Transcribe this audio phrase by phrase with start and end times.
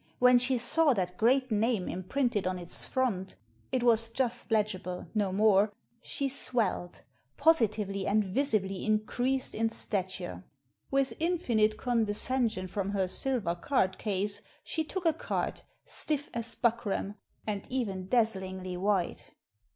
[0.17, 3.35] When she saw that great name im printed on its front—
[3.71, 5.71] it was just legible, no more—
[6.11, 7.01] she swelled,
[7.37, 10.43] positively and visibly increased in stature.
[10.89, 17.13] With infinite condescension from her silver card case she took a card, stiff as buckram,
[17.45, 19.29] and even dazzlingly white.